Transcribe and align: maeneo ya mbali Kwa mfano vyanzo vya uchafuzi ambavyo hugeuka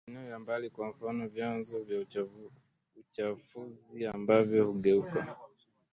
maeneo 0.07 0.29
ya 0.31 0.39
mbali 0.39 0.69
Kwa 0.69 0.89
mfano 0.89 1.27
vyanzo 1.27 1.79
vya 1.83 2.05
uchafuzi 3.31 4.05
ambavyo 4.05 4.65
hugeuka 4.65 5.37